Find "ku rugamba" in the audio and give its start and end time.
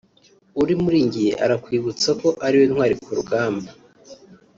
3.03-3.69